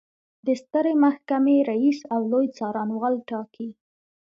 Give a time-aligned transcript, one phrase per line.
[0.45, 3.69] د سترې محکمې رئیس او لوی څارنوال ټاکي.